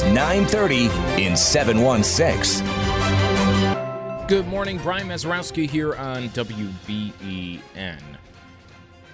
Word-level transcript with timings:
It's 0.00 0.06
9:30 0.06 1.18
in 1.18 1.36
716. 1.36 2.64
Good 4.28 4.46
morning, 4.46 4.78
Brian 4.78 5.08
Mazurowski 5.08 5.68
here 5.68 5.92
on 5.96 6.28
WBEN. 6.28 8.00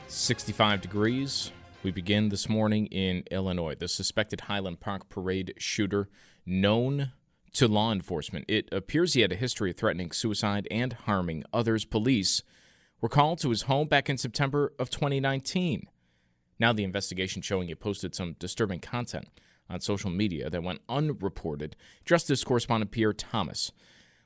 65 0.08 0.82
degrees. 0.82 1.52
We 1.82 1.90
begin 1.90 2.28
this 2.28 2.50
morning 2.50 2.84
in 2.88 3.24
Illinois. 3.30 3.76
The 3.76 3.88
suspected 3.88 4.42
Highland 4.42 4.80
Park 4.80 5.08
parade 5.08 5.54
shooter, 5.56 6.10
known 6.44 7.12
to 7.54 7.66
law 7.66 7.90
enforcement. 7.90 8.44
It 8.46 8.68
appears 8.70 9.14
he 9.14 9.22
had 9.22 9.32
a 9.32 9.36
history 9.36 9.70
of 9.70 9.78
threatening 9.78 10.12
suicide 10.12 10.68
and 10.70 10.92
harming 10.92 11.44
others. 11.50 11.86
Police 11.86 12.42
were 13.00 13.08
called 13.08 13.38
to 13.38 13.48
his 13.48 13.62
home 13.62 13.88
back 13.88 14.10
in 14.10 14.18
September 14.18 14.74
of 14.78 14.90
2019. 14.90 15.88
Now 16.58 16.74
the 16.74 16.84
investigation 16.84 17.40
showing 17.40 17.68
he 17.68 17.74
posted 17.74 18.14
some 18.14 18.36
disturbing 18.38 18.80
content 18.80 19.28
on 19.68 19.80
social 19.80 20.10
media 20.10 20.50
that 20.50 20.62
went 20.62 20.80
unreported. 20.88 21.76
Justice 22.04 22.44
correspondent 22.44 22.90
Pierre 22.90 23.12
Thomas 23.12 23.72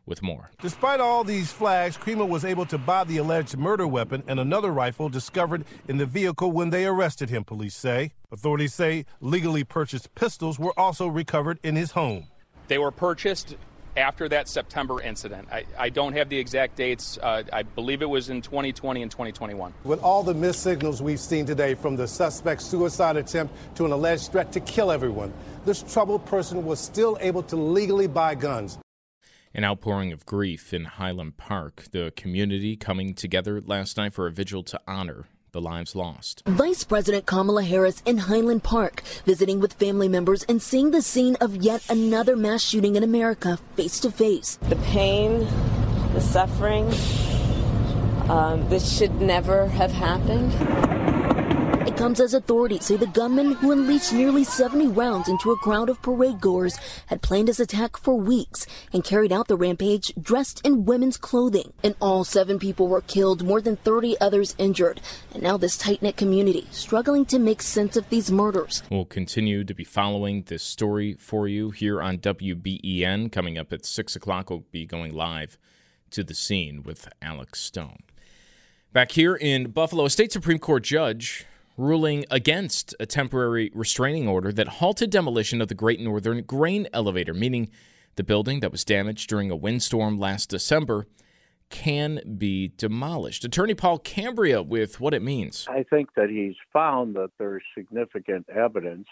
with 0.09 0.23
more. 0.23 0.51
Despite 0.61 1.01
all 1.01 1.23
these 1.23 1.53
flags, 1.53 1.97
Crimo 1.97 2.27
was 2.27 2.45
able 2.45 2.67
to 2.67 2.79
buy 2.79 3.05
the 3.05 3.19
alleged 3.19 3.57
murder 3.57 3.87
weapon 3.87 4.23
and 4.27 4.41
another 4.41 4.73
rifle 4.73 5.09
discovered 5.09 5.65
in 5.87 5.99
the 5.99 6.07
vehicle 6.07 6.51
when 6.51 6.71
they 6.71 6.87
arrested 6.87 7.31
him, 7.31 7.45
police 7.45 7.77
say. 7.77 8.13
Authorities 8.33 8.75
say 8.75 9.05
legally 9.21 9.65
purchased 9.65 10.15
pistols 10.15 10.59
were 10.59 10.79
also 10.79 11.07
recovered 11.07 11.59
in 11.63 11.77
his 11.77 11.93
home. 11.93 12.29
They 12.69 12.79
were 12.79 12.91
purchased 12.91 13.57
after 13.97 14.29
that 14.29 14.49
September 14.49 15.01
incident. 15.01 15.49
I, 15.51 15.65
I 15.79 15.89
don't 15.89 16.13
have 16.13 16.29
the 16.29 16.39
exact 16.39 16.77
dates. 16.77 17.19
Uh, 17.23 17.43
I 17.53 17.63
believe 17.63 18.03
it 18.03 18.09
was 18.09 18.31
in 18.31 18.43
2020 18.43 19.03
and 19.03 19.11
2021. 19.11 19.75
With 19.85 20.03
all 20.03 20.23
the 20.23 20.35
missed 20.35 20.63
signals 20.63 21.03
we've 21.03 21.21
seen 21.21 21.47
today, 21.47 21.75
from 21.75 21.97
the 21.97 22.07
suspect's 22.07 22.65
suicide 22.65 23.17
attempt 23.17 23.55
to 23.77 23.85
an 23.85 23.93
alleged 23.93 24.33
threat 24.33 24.53
to 24.53 24.61
kill 24.61 24.91
everyone, 24.91 25.33
this 25.65 25.83
troubled 25.83 26.25
person 26.27 26.65
was 26.65 26.81
still 26.81 27.19
able 27.21 27.43
to 27.45 27.57
legally 27.57 28.07
buy 28.07 28.35
guns. 28.35 28.79
An 29.55 29.65
outpouring 29.65 30.13
of 30.13 30.27
grief 30.27 30.75
in 30.75 30.85
Highland 30.85 31.37
Park, 31.37 31.87
the 31.91 32.13
community 32.17 32.77
coming 32.77 33.15
together 33.15 33.61
last 33.61 33.97
night 33.97 34.15
for 34.15 34.27
a 34.27 34.31
vigil 34.31 34.63
to 34.65 34.81
honor 34.87 35.27
the 35.53 35.61
lives 35.61 35.95
lost. 35.95 36.43
Vice 36.47 36.85
President 36.85 37.27
Kamala 37.27 37.63
Harris 37.63 38.03
in 38.05 38.19
Highland 38.19 38.63
Park, 38.63 39.03
visiting 39.25 39.61
with 39.61 39.75
family 39.75 40.09
members 40.09 40.45
and 40.45 40.61
seeing 40.61 40.91
the 40.91 41.03
scene 41.03 41.37
of 41.41 41.57
yet 41.57 41.83
another 41.89 42.37
mass 42.37 42.63
shooting 42.63 42.97
in 42.97 43.03
America 43.03 43.59
face 43.77 44.01
to 44.01 44.11
face. 44.11 44.59
The 44.69 44.77
pain, 44.77 45.47
the 46.13 46.21
suffering, 46.21 46.93
um, 48.29 48.69
this 48.69 48.97
should 48.97 49.21
never 49.21 49.69
have 49.69 49.91
happened 49.91 50.53
comes 52.09 52.21
as 52.21 52.33
authorities 52.33 52.87
say 52.87 52.97
the 52.97 53.07
gunman 53.09 53.53
who 53.53 53.71
unleashed 53.71 54.15
nearly 54.15 54.43
70 54.43 54.87
rounds 54.87 55.29
into 55.29 55.51
a 55.51 55.57
crowd 55.59 55.91
of 55.91 56.01
parade 56.01 56.41
goers 56.41 56.79
had 57.09 57.21
planned 57.21 57.49
his 57.49 57.61
attack 57.61 57.99
for 57.99 58.15
weeks 58.15 58.67
and 58.95 59.05
carried 59.05 59.31
out 59.31 59.47
the 59.47 59.59
rampage 59.59 60.15
dressed 60.19 60.59
in 60.65 60.87
women's 60.87 61.19
clothing. 61.19 61.75
And 61.85 61.95
all, 62.01 62.25
seven 62.25 62.59
people 62.59 62.89
were 62.89 63.03
killed, 63.03 63.45
more 63.45 63.61
than 63.61 63.77
30 63.77 64.19
others 64.23 64.55
injured, 64.57 65.03
and 65.35 65.43
now 65.43 65.59
this 65.59 65.77
tight 65.77 66.01
knit 66.01 66.17
community 66.17 66.67
struggling 66.71 67.27
to 67.27 67.39
make 67.39 67.61
sense 67.61 67.95
of 67.95 68.09
these 68.09 68.33
murders. 68.33 68.83
We'll 68.91 69.05
continue 69.05 69.63
to 69.65 69.75
be 69.75 69.85
following 69.85 70.45
this 70.45 70.63
story 70.63 71.13
for 71.13 71.47
you 71.47 71.73
here 71.73 72.01
on 72.01 72.17
WBEN. 72.17 73.31
Coming 73.31 73.59
up 73.59 73.71
at 73.71 73.85
6 73.85 74.17
o'clock, 74.17 74.49
we'll 74.49 74.65
be 74.71 74.87
going 74.87 75.13
live 75.13 75.59
to 76.13 76.25
the 76.25 76.33
scene 76.33 76.83
with 76.83 77.07
Alex 77.21 77.61
Stone. 77.61 77.99
Back 78.95 79.13
here 79.13 79.35
in 79.35 79.73
Buffalo, 79.73 80.07
a 80.07 80.11
state 80.11 80.33
Supreme 80.33 80.59
Court 80.59 80.83
judge 80.83 81.45
ruling 81.79 82.25
against 82.31 82.95
a 82.99 83.07
temporary 83.07 83.71
restraining 83.73 84.29
order 84.29 84.53
that 84.53 84.69
halted 84.69 85.11
demolition 85.11 85.63
of 85.63 85.69
the 85.69 85.75
Great 85.75 86.01
Northern 86.01 86.43
Grain 86.43 86.89
Elevator, 86.93 87.33
meaning 87.33 87.71
the 88.17 88.25
building 88.25 88.61
that 88.61 88.73
was 88.73 88.85
damaged 88.85 89.31
during 89.31 89.51
a 89.51 89.57
windstorm 89.57 90.19
last 90.19 90.51
December 90.51 91.07
can 91.71 92.21
be 92.37 92.73
demolished. 92.77 93.45
Attorney 93.45 93.75
Paul 93.75 93.99
Cambria 93.99 94.63
with 94.63 95.01
what 95.01 95.15
it 95.15 95.23
means. 95.23 95.67
I 95.71 95.85
think 95.85 96.15
that 96.17 96.31
he's 96.31 96.57
found 96.73 97.15
that 97.15 97.31
there's 97.39 97.63
significant 97.77 98.47
evidence, 98.49 99.07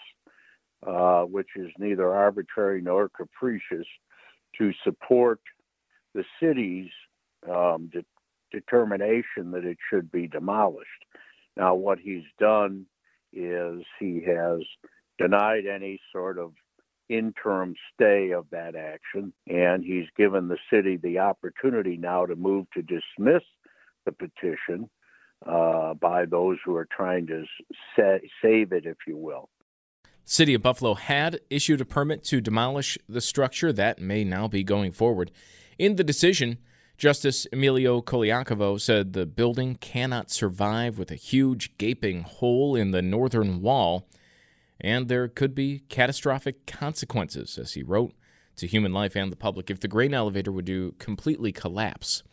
uh, 0.85 1.21
which 1.21 1.49
is 1.55 1.71
neither 1.79 2.13
arbitrary 2.13 2.81
nor 2.81 3.09
capricious, 3.09 3.87
to 4.57 4.71
support 4.83 5.39
the 6.13 6.25
city's 6.41 6.89
um, 7.49 7.89
de- 7.93 8.03
determination 8.51 9.51
that 9.51 9.63
it 9.63 9.77
should 9.89 10.11
be 10.11 10.27
demolished. 10.27 10.89
Now, 11.57 11.73
what 11.73 11.97
he's 11.99 12.23
done 12.39 12.85
is 13.33 13.83
he 13.99 14.23
has 14.27 14.59
denied 15.17 15.65
any 15.65 15.99
sort 16.13 16.37
of 16.37 16.53
interim 17.09 17.73
stay 17.93 18.31
of 18.31 18.45
that 18.51 18.75
action, 18.75 19.33
and 19.47 19.83
he's 19.83 20.05
given 20.15 20.47
the 20.47 20.57
city 20.71 20.97
the 20.97 21.19
opportunity 21.19 21.97
now 21.97 22.27
to 22.27 22.35
move 22.35 22.67
to 22.75 22.81
dismiss 22.83 23.43
the 24.05 24.11
petition 24.11 24.87
uh, 25.45 25.95
by 25.95 26.25
those 26.25 26.57
who 26.63 26.75
are 26.75 26.87
trying 26.95 27.25
to 27.27 27.43
sa- 27.95 28.25
save 28.41 28.71
it, 28.71 28.85
if 28.85 28.97
you 29.07 29.17
will. 29.17 29.49
City 30.25 30.53
of 30.53 30.61
Buffalo 30.61 30.93
had 30.93 31.39
issued 31.49 31.81
a 31.81 31.85
permit 31.85 32.23
to 32.25 32.41
demolish 32.41 32.97
the 33.09 33.21
structure 33.21 33.73
that 33.73 33.99
may 33.99 34.23
now 34.23 34.47
be 34.47 34.63
going 34.63 34.91
forward. 34.91 35.31
In 35.79 35.95
the 35.95 36.03
decision, 36.03 36.59
Justice 36.97 37.45
Emilio 37.53 38.01
Colaiacovo 38.01 38.81
said 38.81 39.13
the 39.13 39.27
building 39.27 39.75
cannot 39.75 40.31
survive 40.31 40.97
with 40.97 41.11
a 41.11 41.15
huge 41.15 41.77
gaping 41.77 42.21
hole 42.21 42.75
in 42.75 42.89
the 42.89 43.03
northern 43.03 43.61
wall, 43.61 44.07
and 44.81 45.07
there 45.07 45.27
could 45.27 45.53
be 45.53 45.83
catastrophic 45.89 46.65
consequences, 46.65 47.59
as 47.59 47.73
he 47.73 47.83
wrote, 47.83 48.13
to 48.55 48.65
human 48.65 48.93
life 48.93 49.15
and 49.15 49.31
the 49.31 49.35
public 49.35 49.69
if 49.69 49.79
the 49.79 49.87
grain 49.87 50.11
elevator 50.11 50.51
would 50.51 50.65
do 50.65 50.95
completely 50.97 51.51
collapse 51.51 52.23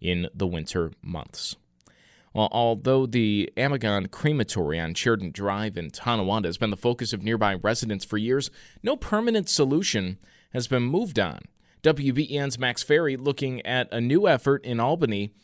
in 0.00 0.28
the 0.32 0.46
winter 0.46 0.92
months. 1.02 1.56
Well, 2.32 2.48
although 2.52 3.06
the 3.06 3.52
Amigone 3.56 4.12
crematory 4.12 4.78
on 4.78 4.94
Sheridan 4.94 5.32
Drive 5.32 5.76
in 5.76 5.90
Tonawanda 5.90 6.48
has 6.48 6.58
been 6.58 6.70
the 6.70 6.76
focus 6.76 7.12
of 7.12 7.24
nearby 7.24 7.54
residents 7.54 8.04
for 8.04 8.16
years, 8.16 8.48
no 8.80 8.94
permanent 8.94 9.48
solution 9.48 10.18
has 10.52 10.68
been 10.68 10.84
moved 10.84 11.18
on. 11.18 11.40
WBEN's 11.84 12.58
Max 12.58 12.82
Ferry 12.82 13.14
looking 13.18 13.60
at 13.66 13.92
a 13.92 14.00
new 14.00 14.26
effort 14.26 14.64
in 14.64 14.80
Albany 14.80 15.34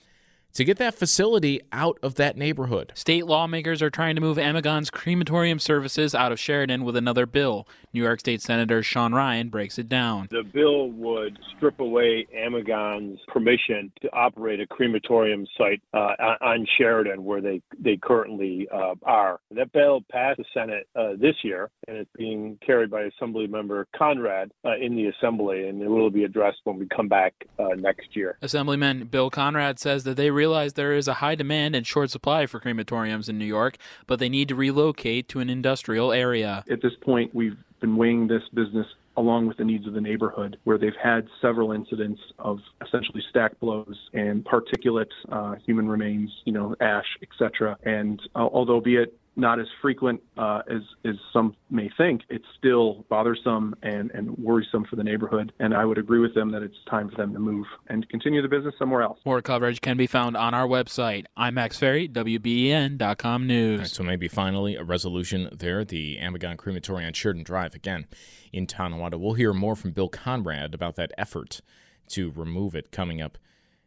to 0.55 0.64
get 0.64 0.79
that 0.79 0.94
facility 0.94 1.61
out 1.73 1.99
of 2.02 2.17
that 2.17 2.37
neighborhood. 2.37 2.93
State 2.94 3.26
lawmakers 3.26 3.82
are 3.82 3.91
trying 3.91 4.14
to 4.14 4.20
move 4.20 4.38
Amigone's 4.38 4.91
crematorium 4.91 5.58
services 5.58 6.14
out 6.14 6.32
of 6.32 6.41
Sheridan 6.41 6.85
with 6.85 6.97
another 6.97 7.26
bill. 7.26 7.67
New 7.93 8.02
York 8.02 8.20
State 8.20 8.41
Senator 8.41 8.82
Sean 8.82 9.12
Ryan 9.12 9.49
breaks 9.49 9.79
it 9.79 9.88
down. 9.88 10.29
The 10.31 10.44
bill 10.44 10.91
would 10.91 11.38
strip 11.56 11.81
away 11.81 12.26
Amigone's 12.37 13.19
permission 13.29 13.91
to 14.02 14.12
operate 14.12 14.61
a 14.61 14.67
crematorium 14.67 15.47
site 15.58 15.82
uh, 15.93 16.14
on 16.41 16.67
Sheridan, 16.79 17.25
where 17.25 17.41
they 17.41 17.62
they 17.79 17.96
currently 17.96 18.69
uh, 18.73 18.94
are. 19.03 19.41
That 19.50 19.73
bill 19.73 20.03
passed 20.11 20.38
the 20.38 20.44
Senate 20.55 20.87
uh, 20.94 21.14
this 21.19 21.35
year, 21.43 21.70
and 21.88 21.96
it's 21.96 22.11
being 22.17 22.58
carried 22.64 22.91
by 22.91 23.03
Assembly 23.03 23.46
Member 23.46 23.87
Conrad 23.96 24.53
uh, 24.64 24.76
in 24.81 24.94
the 24.94 25.06
Assembly, 25.06 25.69
and 25.69 25.82
it 25.82 25.88
will 25.88 26.11
be 26.11 26.25
addressed 26.25 26.58
when 26.64 26.79
we 26.79 26.87
come 26.87 27.08
back 27.08 27.35
uh, 27.58 27.75
next 27.76 28.14
year. 28.14 28.38
Assemblyman 28.43 29.06
Bill 29.06 29.31
Conrad 29.31 29.79
says 29.79 30.05
that 30.05 30.17
they 30.17 30.31
realize 30.41 30.73
there 30.73 30.95
is 30.95 31.07
a 31.09 31.15
high 31.15 31.35
demand 31.35 31.77
and 31.77 31.87
short 31.87 32.11
supply 32.11 32.47
for 32.47 32.59
crematoriums 32.61 33.29
in 33.29 33.39
New 33.39 33.51
York, 33.59 33.77
but 34.07 34.19
they 34.19 34.29
need 34.29 34.49
to 34.49 34.55
relocate 34.55 35.29
to 35.29 35.41
an 35.41 35.51
industrial 35.51 36.13
area. 36.13 36.65
At 36.71 36.81
this 36.81 36.97
point, 37.01 37.35
we've 37.35 37.59
been 37.81 37.97
weighing 37.97 38.27
this 38.27 38.43
business 38.55 38.87
along 39.17 39.47
with 39.47 39.59
the 39.59 39.65
needs 39.65 39.87
of 39.87 39.93
the 39.93 40.01
neighborhood, 40.01 40.57
where 40.65 40.79
they've 40.79 41.03
had 41.03 41.27
several 41.43 41.73
incidents 41.73 42.21
of 42.39 42.59
essentially 42.87 43.23
stack 43.29 43.59
blows 43.61 43.99
and 44.15 44.45
particulate, 44.45 45.13
uh, 45.31 45.57
human 45.67 45.87
remains, 45.89 46.31
you 46.47 46.53
know, 46.53 46.75
ash, 46.81 47.11
etc. 47.21 47.77
And 47.83 48.19
uh, 48.35 48.49
although 48.51 48.81
be 48.81 48.97
it 48.97 49.13
not 49.37 49.61
as 49.61 49.67
frequent 49.81 50.21
uh, 50.37 50.62
as 50.69 50.82
as 51.05 51.15
some 51.32 51.55
may 51.71 51.91
think. 51.97 52.23
It's 52.29 52.44
still 52.59 53.05
bothersome 53.09 53.75
and 53.82 54.11
and 54.12 54.37
worrisome 54.38 54.85
for 54.85 54.97
the 54.97 55.05
neighborhood. 55.05 55.53
And 55.61 55.75
I 55.75 55.85
would 55.85 55.99
agree 55.99 56.21
with 56.21 56.35
them 56.35 56.50
that 56.53 56.62
it's 56.62 56.77
time 56.88 57.09
for 57.11 57.17
them 57.17 57.32
to 57.32 57.38
move 57.38 57.67
and 57.88 58.09
continue 58.09 58.43
the 58.43 58.49
business 58.49 58.75
somewhere 58.79 59.03
else. 59.03 59.19
More 59.25 59.41
coverage 59.43 59.81
can 59.81 59.97
be 59.97 60.06
found 60.06 60.37
on 60.37 60.55
our 60.55 60.67
website, 60.67 61.27
IMAX 61.38 61.81
WBEN.com 62.12 63.47
news. 63.47 63.81
Right, 63.81 63.88
so 63.88 64.03
maybe 64.03 64.29
finally 64.29 64.77
a 64.77 64.85
resolution 64.85 65.49
there. 65.53 65.85
The 65.85 66.19
Amigone 66.19 66.56
Crematory 66.56 67.05
on 67.05 67.12
Sheridan 67.12 67.44
Drive 67.44 67.75
again 67.75 68.06
in 68.53 68.67
Tonawanda. 68.67 69.19
We'll 69.19 69.35
hear 69.35 69.53
more 69.53 69.77
from 69.77 69.93
Bill 69.93 70.09
Conrad 70.09 70.75
about 70.75 70.97
that 70.97 71.12
effort 71.17 71.61
to 72.09 72.31
remove 72.32 72.75
it 72.75 72.91
coming 72.91 73.21
up 73.21 73.38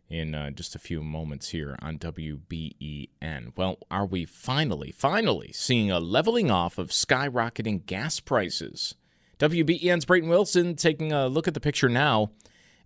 in 0.10 0.36
uh, 0.36 0.52
just 0.52 0.76
a 0.76 0.80
few 0.80 1.02
moments 1.02 1.50
here 1.50 1.76
on 1.82 1.98
WBEN. 1.98 3.54
Well, 3.56 3.78
are 3.90 4.06
we 4.06 4.26
finally, 4.26 4.92
finally 4.92 5.52
seeing 5.54 5.92
a 5.92 6.00
leveling 6.00 6.52
off 6.52 6.78
of 6.78 6.90
skyrocketing 6.90 7.86
gas 7.86 8.20
prices? 8.20 8.96
WBEN's 9.40 10.06
Brayton 10.06 10.30
Wilson 10.30 10.76
taking 10.76 11.12
a 11.12 11.28
look 11.28 11.48
at 11.48 11.54
the 11.54 11.60
picture 11.60 11.90
now 11.90 12.32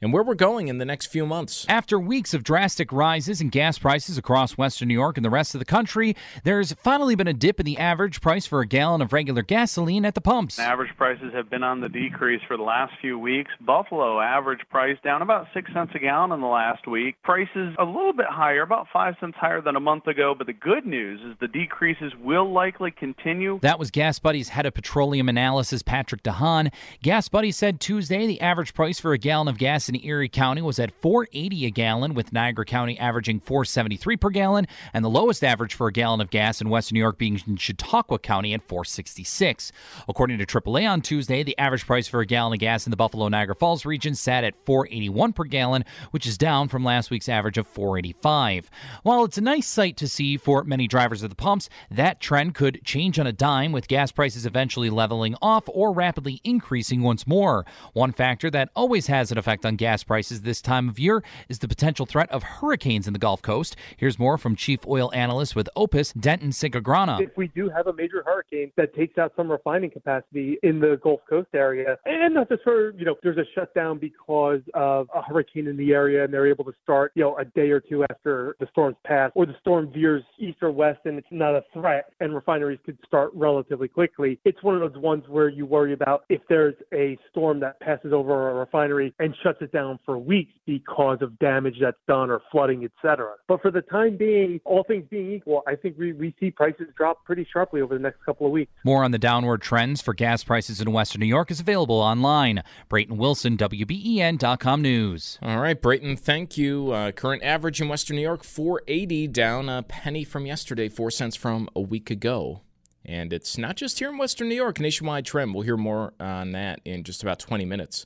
and 0.01 0.13
where 0.13 0.23
we're 0.23 0.35
going 0.35 0.67
in 0.67 0.77
the 0.77 0.85
next 0.85 1.07
few 1.07 1.25
months. 1.25 1.65
After 1.69 1.99
weeks 1.99 2.33
of 2.33 2.43
drastic 2.43 2.91
rises 2.91 3.41
in 3.41 3.49
gas 3.49 3.77
prices 3.77 4.17
across 4.17 4.57
western 4.57 4.87
New 4.87 4.93
York 4.93 5.17
and 5.17 5.25
the 5.25 5.29
rest 5.29 5.55
of 5.55 5.59
the 5.59 5.65
country, 5.65 6.15
there's 6.43 6.73
finally 6.73 7.15
been 7.15 7.27
a 7.27 7.33
dip 7.33 7.59
in 7.59 7.65
the 7.65 7.77
average 7.77 8.21
price 8.21 8.45
for 8.45 8.61
a 8.61 8.67
gallon 8.67 9.01
of 9.01 9.13
regular 9.13 9.41
gasoline 9.41 10.05
at 10.05 10.15
the 10.15 10.21
pumps. 10.21 10.59
Average 10.59 10.95
prices 10.97 11.33
have 11.33 11.49
been 11.49 11.63
on 11.63 11.81
the 11.81 11.89
decrease 11.89 12.41
for 12.47 12.57
the 12.57 12.63
last 12.63 12.93
few 13.01 13.17
weeks. 13.17 13.51
Buffalo 13.61 14.19
average 14.19 14.61
price 14.69 14.97
down 15.03 15.21
about 15.21 15.47
6 15.53 15.71
cents 15.73 15.91
a 15.95 15.99
gallon 15.99 16.31
in 16.31 16.41
the 16.41 16.47
last 16.47 16.87
week. 16.87 17.15
Prices 17.23 17.75
a 17.79 17.83
little 17.83 18.13
bit 18.13 18.27
higher, 18.29 18.61
about 18.61 18.87
5 18.93 19.15
cents 19.19 19.35
higher 19.39 19.61
than 19.61 19.75
a 19.75 19.79
month 19.79 20.07
ago, 20.07 20.35
but 20.37 20.47
the 20.47 20.53
good 20.53 20.85
news 20.85 21.21
is 21.21 21.35
the 21.39 21.47
decreases 21.47 22.13
will 22.23 22.51
likely 22.51 22.91
continue. 22.91 23.59
That 23.61 23.79
was 23.79 23.91
Gas 23.91 24.19
Buddy's 24.19 24.49
head 24.49 24.65
of 24.65 24.73
petroleum 24.73 25.29
analysis 25.29 25.81
Patrick 25.81 26.23
DeHaan. 26.23 26.71
Gas 27.01 27.29
Buddy 27.29 27.51
said 27.51 27.79
Tuesday 27.79 28.27
the 28.27 28.41
average 28.41 28.73
price 28.73 28.99
for 28.99 29.13
a 29.13 29.17
gallon 29.17 29.47
of 29.47 29.57
gas 29.57 29.86
in 29.89 30.03
Erie 30.03 30.29
County 30.29 30.61
was 30.61 30.79
at 30.79 30.91
480 30.91 31.65
a 31.65 31.69
gallon, 31.69 32.13
with 32.13 32.33
Niagara 32.33 32.65
County 32.65 32.97
averaging 32.99 33.39
473 33.39 34.17
per 34.17 34.29
gallon, 34.29 34.67
and 34.93 35.03
the 35.03 35.09
lowest 35.09 35.43
average 35.43 35.73
for 35.73 35.87
a 35.87 35.91
gallon 35.93 36.21
of 36.21 36.29
gas 36.29 36.61
in 36.61 36.69
Western 36.69 36.95
New 36.95 37.01
York 37.01 37.17
being 37.17 37.41
in 37.47 37.55
Chautauqua 37.55 38.19
County 38.19 38.53
at 38.53 38.61
466. 38.63 39.71
According 40.07 40.37
to 40.39 40.45
AAA 40.45 40.89
on 40.89 41.01
Tuesday, 41.01 41.43
the 41.43 41.57
average 41.57 41.85
price 41.85 42.07
for 42.07 42.19
a 42.19 42.25
gallon 42.25 42.53
of 42.53 42.59
gas 42.59 42.85
in 42.85 42.91
the 42.91 42.97
Buffalo 42.97 43.27
Niagara 43.29 43.55
Falls 43.55 43.85
region 43.85 44.15
sat 44.15 44.43
at 44.43 44.55
481 44.65 45.33
per 45.33 45.43
gallon, 45.45 45.85
which 46.11 46.27
is 46.27 46.37
down 46.37 46.67
from 46.67 46.83
last 46.83 47.09
week's 47.09 47.29
average 47.29 47.57
of 47.57 47.67
485. 47.67 48.69
While 49.03 49.23
it's 49.23 49.37
a 49.37 49.41
nice 49.41 49.67
sight 49.67 49.97
to 49.97 50.07
see 50.07 50.37
for 50.37 50.63
many 50.63 50.87
drivers 50.87 51.23
at 51.23 51.29
the 51.29 51.35
pumps, 51.35 51.69
that 51.89 52.19
trend 52.19 52.55
could 52.55 52.83
change 52.83 53.19
on 53.19 53.27
a 53.27 53.31
dime 53.31 53.71
with 53.71 53.87
gas 53.87 54.11
prices 54.11 54.45
eventually 54.45 54.89
leveling 54.89 55.35
off 55.41 55.63
or 55.67 55.93
rapidly 55.93 56.41
increasing 56.43 57.01
once 57.01 57.25
more. 57.25 57.65
One 57.93 58.11
factor 58.11 58.49
that 58.51 58.69
always 58.75 59.07
has 59.07 59.31
an 59.31 59.37
effect 59.37 59.65
on 59.65 59.76
gas 59.77 60.03
prices 60.03 60.41
this 60.41 60.61
time 60.61 60.89
of 60.89 60.99
year 60.99 61.23
is 61.49 61.59
the 61.59 61.67
potential 61.67 62.05
threat 62.05 62.29
of 62.31 62.43
hurricanes 62.43 63.07
in 63.07 63.13
the 63.13 63.19
Gulf 63.19 63.41
Coast. 63.41 63.75
Here's 63.95 64.19
more 64.19 64.37
from 64.37 64.55
Chief 64.55 64.85
Oil 64.87 65.11
Analyst 65.13 65.55
with 65.55 65.69
OPIS, 65.75 66.13
Denton 66.13 66.49
Cinquegrana. 66.49 67.21
If 67.21 67.37
we 67.37 67.47
do 67.49 67.69
have 67.69 67.87
a 67.87 67.93
major 67.93 68.23
hurricane 68.25 68.71
that 68.77 68.93
takes 68.95 69.17
out 69.17 69.33
some 69.35 69.49
refining 69.49 69.89
capacity 69.89 70.57
in 70.63 70.79
the 70.79 70.99
Gulf 71.03 71.21
Coast 71.29 71.49
area, 71.53 71.97
and 72.05 72.33
not 72.33 72.49
just 72.49 72.63
for, 72.63 72.91
you 72.91 73.05
know, 73.05 73.15
there's 73.23 73.37
a 73.37 73.45
shutdown 73.55 73.99
because 73.99 74.61
of 74.73 75.07
a 75.15 75.21
hurricane 75.21 75.67
in 75.67 75.77
the 75.77 75.93
area 75.93 76.23
and 76.23 76.33
they're 76.33 76.47
able 76.47 76.65
to 76.65 76.73
start, 76.83 77.11
you 77.15 77.23
know, 77.23 77.37
a 77.37 77.45
day 77.45 77.69
or 77.69 77.79
two 77.79 78.03
after 78.09 78.55
the 78.59 78.67
storm's 78.71 78.97
passed, 79.05 79.33
or 79.35 79.45
the 79.45 79.55
storm 79.61 79.91
veers 79.91 80.23
east 80.39 80.57
or 80.61 80.71
west 80.71 80.99
and 81.05 81.17
it's 81.17 81.27
not 81.31 81.55
a 81.55 81.63
threat 81.73 82.05
and 82.19 82.33
refineries 82.33 82.79
could 82.85 82.97
start 83.05 83.31
relatively 83.33 83.87
quickly. 83.87 84.39
It's 84.45 84.61
one 84.63 84.75
of 84.75 84.81
those 84.81 85.01
ones 85.01 85.23
where 85.27 85.49
you 85.49 85.65
worry 85.65 85.93
about 85.93 86.23
if 86.29 86.41
there's 86.49 86.75
a 86.93 87.17
storm 87.29 87.59
that 87.61 87.79
passes 87.79 88.13
over 88.13 88.49
a 88.49 88.53
refinery 88.55 89.13
and 89.19 89.35
shuts 89.43 89.59
it 89.61 89.66
down 89.71 89.99
for 90.05 90.17
weeks 90.17 90.51
because 90.65 91.19
of 91.21 91.37
damage 91.39 91.75
that's 91.81 91.97
done 92.07 92.29
or 92.29 92.41
flooding, 92.51 92.83
etc. 92.83 93.33
But 93.47 93.61
for 93.61 93.71
the 93.71 93.81
time 93.81 94.17
being, 94.17 94.59
all 94.65 94.83
things 94.83 95.05
being 95.09 95.31
equal, 95.31 95.63
I 95.67 95.75
think 95.75 95.97
we, 95.97 96.13
we 96.13 96.35
see 96.39 96.51
prices 96.51 96.87
drop 96.97 97.23
pretty 97.25 97.47
sharply 97.51 97.81
over 97.81 97.93
the 97.93 98.01
next 98.01 98.23
couple 98.25 98.45
of 98.45 98.51
weeks. 98.51 98.71
More 98.83 99.03
on 99.03 99.11
the 99.11 99.17
downward 99.17 99.61
trends 99.61 100.01
for 100.01 100.13
gas 100.13 100.43
prices 100.43 100.81
in 100.81 100.91
Western 100.91 101.19
New 101.19 101.27
York 101.27 101.51
is 101.51 101.59
available 101.59 101.95
online. 101.95 102.63
Brayton 102.89 103.17
Wilson, 103.17 103.57
WBEN.com 103.57 104.81
News. 104.81 105.39
All 105.41 105.59
right, 105.59 105.81
Brayton, 105.81 106.17
thank 106.17 106.57
you. 106.57 106.91
Uh, 106.91 107.11
current 107.11 107.43
average 107.43 107.81
in 107.81 107.87
Western 107.87 108.17
New 108.17 108.23
York, 108.23 108.43
480, 108.43 109.27
down 109.27 109.69
a 109.69 109.83
penny 109.83 110.23
from 110.23 110.45
yesterday, 110.45 110.89
4 110.89 111.11
cents 111.11 111.35
from 111.35 111.69
a 111.75 111.81
week 111.81 112.09
ago. 112.09 112.61
And 113.05 113.31
it's 113.31 113.57
not 113.57 113.77
just 113.77 113.99
here 113.99 114.09
in 114.09 114.17
Western 114.17 114.49
New 114.49 114.55
York, 114.55 114.81
nationwide 114.81 115.25
trend. 115.25 115.53
We'll 115.53 115.63
hear 115.63 115.77
more 115.77 116.13
on 116.19 116.51
that 116.51 116.81
in 116.83 117.03
just 117.03 117.23
about 117.23 117.39
20 117.39 117.63
minutes 117.63 118.05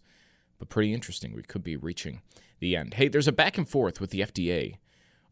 but 0.62 0.70
pretty 0.70 0.94
interesting. 0.94 1.34
We 1.34 1.42
could 1.42 1.64
be 1.64 1.76
reaching 1.76 2.22
the 2.60 2.76
end. 2.76 2.94
Hey, 2.94 3.08
there's 3.08 3.28
a 3.28 3.32
back 3.32 3.58
and 3.58 3.68
forth 3.68 4.00
with 4.00 4.12
the 4.12 4.20
FDA 4.20 4.76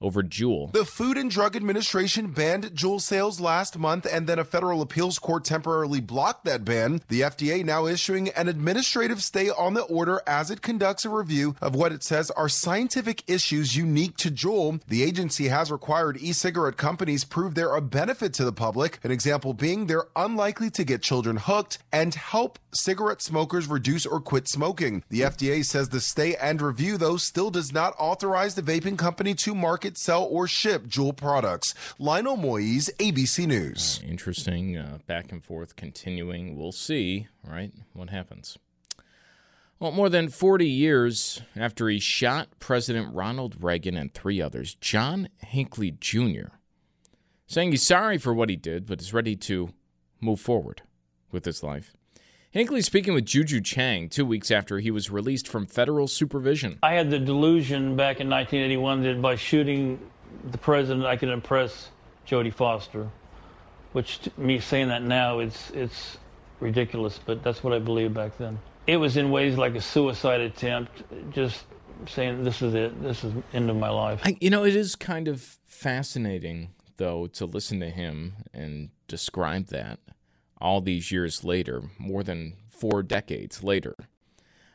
over 0.02 0.24
Juul. 0.24 0.72
The 0.72 0.86
Food 0.86 1.18
and 1.18 1.30
Drug 1.30 1.56
Administration 1.56 2.28
banned 2.28 2.66
Juul 2.72 3.02
sales 3.02 3.40
last 3.40 3.78
month, 3.78 4.08
and 4.12 4.28
then 4.28 4.40
a 4.40 4.44
federal 4.44 4.82
appeals 4.82 5.20
court 5.20 5.46
temporarily 5.46 6.00
blocked 6.00 6.46
that 6.46 6.66
ban. 6.66 7.02
The 7.08 7.22
FDA 7.22 7.64
now 7.64 7.86
issuing 7.86 8.30
an 8.30 8.48
administrative 8.48 9.22
stay 9.22 9.50
on 9.50 9.74
the 9.74 9.84
order 9.84 10.22
as 10.26 10.50
it 10.52 10.62
conducts 10.62 11.06
a 11.06 11.10
review 11.10 11.56
of 11.62 11.76
what 11.76 11.92
it 11.92 12.04
says 12.04 12.32
are 12.32 12.50
scientific 12.50 13.24
issues 13.28 13.76
unique 13.76 14.18
to 14.18 14.32
Juul. 14.32 14.82
The 14.88 15.04
agency 15.04 15.48
has 15.48 15.72
required 15.72 16.18
e 16.20 16.32
cigarette 16.34 16.78
companies 16.78 17.24
prove 17.24 17.56
they're 17.56 17.76
a 17.76 17.82
benefit 17.82 18.34
to 18.36 18.46
the 18.46 18.54
public, 18.54 19.00
an 19.04 19.12
example 19.12 19.54
being 19.54 19.88
they're 19.88 20.08
unlikely 20.16 20.70
to 20.72 20.84
get 20.84 21.02
children 21.02 21.38
hooked 21.38 21.80
and 21.92 22.16
help 22.16 22.60
cigarette 22.74 23.22
smokers 23.22 23.68
reduce 23.68 24.06
or 24.06 24.20
quit 24.20 24.48
smoking. 24.48 25.04
The 25.10 25.22
FDA 25.22 25.66
says 25.66 25.90
the 25.90 26.00
stay 26.00 26.36
and 26.36 26.62
review, 26.62 26.98
though, 26.98 27.18
still 27.18 27.50
does 27.52 27.74
not 27.74 27.94
authorize 27.98 28.56
the 28.56 28.62
vaping 28.62 28.98
company 28.98 29.34
to 29.36 29.56
market, 29.56 29.89
sell, 29.98 30.24
or 30.24 30.48
ship 30.48 30.86
Juul 30.86 31.16
products. 31.16 31.74
Lionel 31.98 32.38
Moise, 32.38 32.90
ABC 33.00 33.48
News. 33.48 34.02
Uh, 34.04 34.08
interesting 34.08 34.78
uh, 34.78 35.00
back 35.08 35.32
and 35.32 35.44
forth 35.44 35.76
continuing. 35.76 36.58
We'll 36.58 36.72
see, 36.72 37.28
right, 37.44 37.72
what 37.94 38.10
happens. 38.10 38.58
Well, 39.80 39.92
more 39.92 40.10
than 40.10 40.28
40 40.28 40.68
years 40.68 41.42
after 41.56 41.88
he 41.88 42.00
shot 42.00 42.50
President 42.60 43.14
Ronald 43.14 43.64
Reagan 43.64 43.96
and 43.96 44.14
three 44.14 44.42
others, 44.42 44.76
John 44.76 45.30
Hinckley 45.38 45.92
Jr. 45.92 46.50
saying 47.48 47.72
he's 47.72 47.84
sorry 47.84 48.18
for 48.18 48.34
what 48.34 48.50
he 48.50 48.58
did, 48.58 48.86
but 48.86 49.00
is 49.00 49.14
ready 49.14 49.38
to 49.38 49.70
move 50.20 50.42
forward 50.42 50.82
with 51.32 51.46
his 51.46 51.64
life. 51.64 51.96
Hinckley 52.52 52.82
speaking 52.82 53.14
with 53.14 53.26
Juju 53.26 53.62
Chang 53.62 54.10
two 54.10 54.26
weeks 54.26 54.50
after 54.50 54.80
he 54.80 54.90
was 54.90 55.12
released 55.12 55.48
from 55.48 55.68
federal 55.68 56.08
supervision. 56.08 56.80
I 56.82 56.94
had 56.94 57.12
the 57.12 57.20
delusion 57.20 57.96
back 57.96 58.20
in 58.20 58.28
1981 58.28 59.04
that 59.04 59.22
by 59.22 59.36
shooting 59.36 60.00
the 60.50 60.58
president, 60.58 61.06
I 61.06 61.16
could 61.16 61.30
impress 61.30 61.90
Jodie 62.28 62.52
Foster, 62.52 63.08
which 63.92 64.22
me 64.36 64.60
saying 64.60 64.88
that 64.88 65.04
now, 65.04 65.40
it's, 65.40 65.70
it's 65.76 66.18
ridiculous, 66.60 67.20
but 67.24 67.44
that's 67.44 67.64
what 67.64 67.72
I 67.72 67.78
believed 67.78 68.16
back 68.16 68.36
then. 68.40 68.58
It 68.88 68.98
was 68.98 69.16
in 69.16 69.30
ways 69.30 69.56
like 69.56 69.76
a 69.76 69.82
suicide 69.82 70.42
attempt, 70.42 71.04
just 71.32 71.66
saying, 72.08 72.44
this 72.44 72.64
is 72.64 72.74
it, 72.74 73.00
this 73.04 73.24
is 73.24 73.32
end 73.54 73.70
of 73.70 73.76
my 73.76 73.90
life. 73.90 74.22
I, 74.24 74.36
you 74.42 74.50
know, 74.50 74.66
it 74.66 74.76
is 74.76 74.96
kind 74.96 75.28
of 75.28 75.60
fascinating, 75.68 76.70
though, 76.98 77.28
to 77.28 77.46
listen 77.46 77.80
to 77.82 77.92
him 77.92 78.38
and 78.56 78.90
describe 79.08 79.68
that 79.68 80.00
all 80.62 80.82
these 80.82 81.12
years 81.12 81.44
later, 81.44 81.84
more 81.98 82.24
than 82.24 82.54
four 82.70 83.04
decades 83.04 83.64
later, 83.64 83.96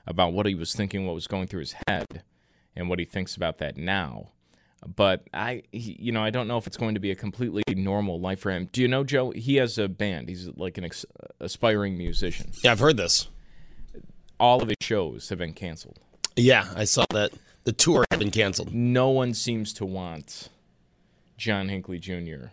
about 0.07 0.33
what 0.33 0.47
he 0.47 0.55
was 0.55 0.75
thinking, 0.75 1.07
what 1.07 1.15
was 1.15 1.27
going 1.27 1.47
through 1.47 1.61
his 1.61 1.75
head, 1.87 2.23
and 2.77 2.89
what 2.89 2.99
he 2.99 3.05
thinks 3.05 3.37
about 3.37 3.59
that 3.59 3.77
now. 3.77 4.29
But 4.87 5.27
I, 5.33 5.63
you 5.73 6.13
know, 6.13 6.23
I 6.23 6.31
don't 6.31 6.47
know 6.47 6.59
if 6.59 6.67
it's 6.67 6.77
going 6.77 6.95
to 6.95 7.01
be 7.01 7.11
a 7.11 7.15
completely 7.15 7.63
normal 7.75 8.21
life 8.21 8.41
for 8.41 8.51
him. 8.51 8.69
Do 8.71 8.83
you 8.83 8.89
know 8.89 9.03
Joe? 9.03 9.31
He 9.31 9.57
has 9.57 9.79
a 9.79 9.89
band. 9.89 10.29
He's 10.29 10.49
like 10.49 10.77
an 10.77 10.85
ex- 10.85 11.07
aspiring 11.41 11.97
musician. 11.97 12.51
Yeah, 12.63 12.73
I've 12.73 12.81
heard 12.81 12.99
this. 12.99 13.29
All 14.39 14.63
of 14.63 14.69
his 14.69 14.77
shows 14.83 15.31
have 15.31 15.39
been 15.39 15.55
canceled. 15.55 16.01
Yeah, 16.37 16.67
I 16.77 16.85
saw 16.85 17.07
that. 17.11 17.33
The 17.63 17.73
tour 17.73 18.05
had 18.11 18.19
been 18.19 18.31
canceled. 18.31 18.75
No 18.75 19.09
one 19.09 19.33
seems 19.33 19.73
to 19.75 19.87
want 19.87 20.51
John 21.39 21.71
Hinckley 21.71 21.99
Jr 21.99 22.49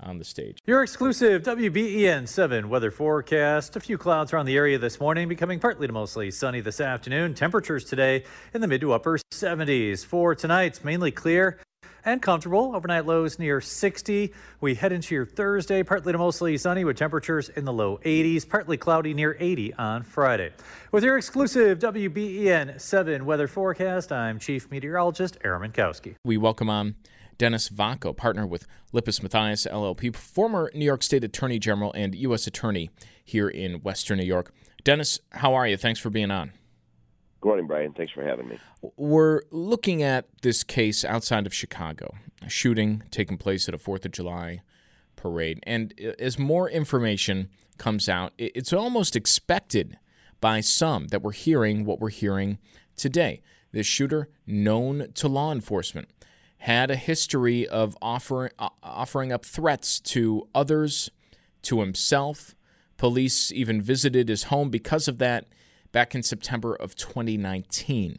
on 0.00 0.18
the 0.18 0.24
stage. 0.24 0.58
Your 0.66 0.82
exclusive 0.82 1.42
WBEN 1.42 2.28
7 2.28 2.68
weather 2.68 2.90
forecast. 2.90 3.76
A 3.76 3.80
few 3.80 3.98
clouds 3.98 4.32
around 4.32 4.46
the 4.46 4.56
area 4.56 4.78
this 4.78 5.00
morning, 5.00 5.28
becoming 5.28 5.58
partly 5.58 5.86
to 5.86 5.92
mostly 5.92 6.30
sunny 6.30 6.60
this 6.60 6.80
afternoon. 6.80 7.34
Temperatures 7.34 7.84
today 7.84 8.24
in 8.54 8.60
the 8.60 8.68
mid 8.68 8.80
to 8.80 8.92
upper 8.92 9.18
70s. 9.32 10.04
For 10.04 10.34
tonight, 10.34 10.84
mainly 10.84 11.10
clear 11.10 11.58
and 12.06 12.22
comfortable. 12.22 12.74
Overnight 12.74 13.04
lows 13.04 13.38
near 13.38 13.60
60. 13.60 14.32
We 14.60 14.74
head 14.76 14.92
into 14.92 15.14
your 15.14 15.26
Thursday, 15.26 15.82
partly 15.82 16.12
to 16.12 16.18
mostly 16.18 16.56
sunny 16.56 16.84
with 16.84 16.96
temperatures 16.96 17.48
in 17.50 17.64
the 17.64 17.72
low 17.72 17.98
80s, 17.98 18.48
partly 18.48 18.76
cloudy 18.76 19.12
near 19.12 19.36
80 19.38 19.74
on 19.74 20.02
Friday. 20.04 20.52
With 20.92 21.04
your 21.04 21.18
exclusive 21.18 21.78
WBEN 21.80 22.80
7 22.80 23.26
weather 23.26 23.48
forecast, 23.48 24.12
I'm 24.12 24.38
Chief 24.38 24.70
Meteorologist 24.70 25.36
Aaron 25.44 25.70
Mentkowski. 25.70 26.14
We 26.24 26.36
welcome 26.36 26.70
on 26.70 26.94
Dennis 27.38 27.68
Vacco, 27.68 28.16
partner 28.16 28.46
with 28.46 28.66
Lippes 28.92 29.22
Mathias 29.22 29.66
LLP, 29.66 30.14
former 30.14 30.70
New 30.74 30.84
York 30.84 31.02
State 31.02 31.24
Attorney 31.24 31.58
General 31.58 31.92
and 31.94 32.14
U.S. 32.14 32.46
Attorney 32.46 32.90
here 33.24 33.48
in 33.48 33.82
Western 33.82 34.18
New 34.18 34.24
York. 34.24 34.52
Dennis, 34.84 35.20
how 35.32 35.54
are 35.54 35.66
you? 35.66 35.76
Thanks 35.76 36.00
for 36.00 36.10
being 36.10 36.30
on. 36.30 36.52
Good 37.40 37.48
morning, 37.48 37.66
Brian. 37.66 37.92
Thanks 37.92 38.12
for 38.12 38.24
having 38.24 38.48
me. 38.48 38.58
We're 38.96 39.42
looking 39.50 40.02
at 40.02 40.26
this 40.42 40.64
case 40.64 41.04
outside 41.04 41.46
of 41.46 41.54
Chicago, 41.54 42.14
a 42.42 42.48
shooting 42.48 43.02
taking 43.10 43.36
place 43.36 43.68
at 43.68 43.74
a 43.74 43.78
4th 43.78 44.04
of 44.04 44.12
July 44.12 44.62
parade. 45.16 45.60
And 45.64 45.92
as 46.18 46.38
more 46.38 46.70
information 46.70 47.50
comes 47.78 48.08
out, 48.08 48.32
it's 48.38 48.72
almost 48.72 49.16
expected 49.16 49.98
by 50.40 50.60
some 50.60 51.08
that 51.08 51.22
we're 51.22 51.32
hearing 51.32 51.84
what 51.84 52.00
we're 52.00 52.10
hearing 52.10 52.58
today. 52.96 53.42
This 53.72 53.86
shooter, 53.86 54.28
known 54.46 55.08
to 55.14 55.28
law 55.28 55.52
enforcement, 55.52 56.08
had 56.58 56.90
a 56.90 56.96
history 56.96 57.66
of 57.66 57.96
offering 58.00 58.50
uh, 58.58 58.68
offering 58.82 59.32
up 59.32 59.44
threats 59.44 60.00
to 60.00 60.48
others, 60.54 61.10
to 61.62 61.80
himself. 61.80 62.54
Police 62.96 63.52
even 63.52 63.82
visited 63.82 64.28
his 64.28 64.44
home 64.44 64.70
because 64.70 65.06
of 65.06 65.18
that 65.18 65.46
back 65.92 66.14
in 66.14 66.22
September 66.22 66.74
of 66.74 66.96
2019. 66.96 68.18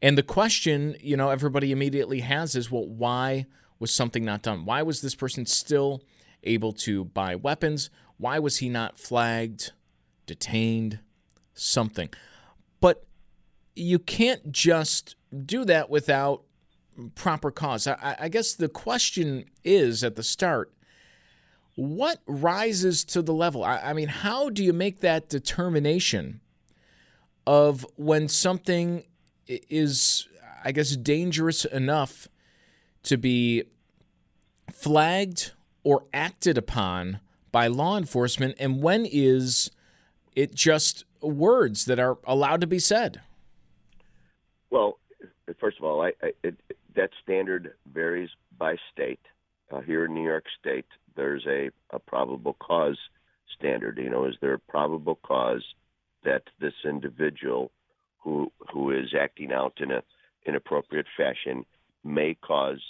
And 0.00 0.18
the 0.18 0.22
question, 0.22 0.96
you 1.00 1.16
know, 1.16 1.30
everybody 1.30 1.70
immediately 1.70 2.20
has 2.20 2.56
is, 2.56 2.70
well, 2.70 2.86
why 2.86 3.46
was 3.78 3.92
something 3.92 4.24
not 4.24 4.42
done? 4.42 4.64
Why 4.64 4.82
was 4.82 5.00
this 5.00 5.14
person 5.14 5.46
still 5.46 6.02
able 6.42 6.72
to 6.72 7.04
buy 7.04 7.36
weapons? 7.36 7.90
Why 8.16 8.38
was 8.38 8.58
he 8.58 8.68
not 8.68 8.98
flagged, 8.98 9.72
detained, 10.26 10.98
something? 11.54 12.08
But 12.80 13.04
you 13.76 13.98
can't 13.98 14.50
just 14.50 15.16
do 15.46 15.64
that 15.66 15.88
without 15.88 16.42
proper 17.14 17.50
cause. 17.50 17.86
I, 17.86 18.16
I, 18.20 18.28
guess 18.28 18.54
the 18.54 18.68
question 18.68 19.44
is 19.64 20.04
at 20.04 20.16
the 20.16 20.22
start 20.22 20.72
what 21.74 22.20
rises 22.26 23.04
to 23.04 23.22
the 23.22 23.32
level? 23.32 23.64
I, 23.64 23.78
I 23.78 23.92
mean, 23.92 24.08
how 24.08 24.50
do 24.50 24.62
you 24.62 24.72
make 24.72 25.00
that 25.00 25.28
determination 25.28 26.40
of 27.46 27.86
when 27.96 28.28
something 28.28 29.04
is, 29.46 30.28
I 30.64 30.72
guess, 30.72 30.96
dangerous 30.96 31.64
enough 31.64 32.28
to 33.04 33.16
be 33.16 33.64
flagged 34.70 35.52
or 35.82 36.04
acted 36.12 36.56
upon 36.56 37.20
by 37.50 37.66
law 37.66 37.98
enforcement, 37.98 38.56
and 38.58 38.82
when 38.82 39.04
is 39.04 39.70
it 40.34 40.54
just 40.54 41.04
words 41.20 41.84
that 41.84 41.98
are 41.98 42.18
allowed 42.24 42.60
to 42.62 42.66
be 42.66 42.78
said? 42.78 43.20
Well, 44.70 44.98
first 45.58 45.78
of 45.78 45.84
all, 45.84 46.00
I, 46.00 46.12
I, 46.22 46.32
it, 46.42 46.56
that 46.96 47.10
standard 47.22 47.74
varies 47.92 48.30
by 48.58 48.76
state. 48.92 49.20
Uh, 49.70 49.80
here 49.80 50.04
in 50.04 50.14
New 50.14 50.24
York 50.24 50.44
State, 50.60 50.86
there's 51.16 51.44
a, 51.46 51.70
a 51.90 51.98
probable 51.98 52.54
cause 52.54 52.98
standard. 53.58 53.98
You 53.98 54.10
know, 54.10 54.26
is 54.26 54.34
there 54.40 54.54
a 54.54 54.58
probable 54.58 55.18
cause 55.22 55.64
that 56.24 56.42
this 56.60 56.74
individual 56.84 57.70
who 58.18 58.52
who 58.72 58.90
is 58.90 59.14
acting 59.18 59.52
out 59.52 59.74
in 59.80 59.90
a 59.90 60.02
inappropriate 60.46 61.06
fashion 61.16 61.64
may 62.04 62.34
cause 62.34 62.82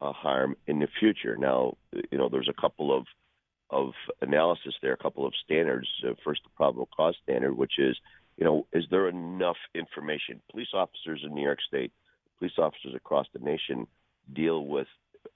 uh, 0.00 0.12
harm 0.12 0.56
in 0.66 0.80
the 0.80 0.88
future? 0.98 1.36
Now, 1.36 1.76
you 2.10 2.18
know, 2.18 2.28
there's 2.28 2.50
a 2.50 2.60
couple 2.60 2.96
of 2.96 3.06
of 3.70 3.92
analysis 4.20 4.74
there, 4.82 4.92
a 4.92 4.96
couple 4.96 5.26
of 5.26 5.34
standards. 5.44 5.88
Uh, 6.06 6.12
first, 6.24 6.40
the 6.44 6.50
probable 6.56 6.88
cause 6.96 7.16
standard, 7.22 7.56
which 7.56 7.78
is, 7.78 7.96
you 8.36 8.44
know, 8.44 8.66
is 8.72 8.84
there 8.90 9.08
enough 9.08 9.56
information? 9.74 10.40
Police 10.50 10.68
officers 10.74 11.22
in 11.24 11.34
New 11.34 11.42
York 11.42 11.58
State 11.66 11.92
police 12.38 12.58
officers 12.58 12.94
across 12.94 13.26
the 13.32 13.38
nation 13.38 13.86
deal 14.32 14.66
with 14.66 14.86